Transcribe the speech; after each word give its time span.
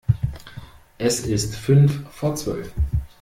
Es 0.97 1.19
ist 1.27 1.55
fünf 1.55 2.09
vor 2.09 2.35
zwölf. 2.35 2.73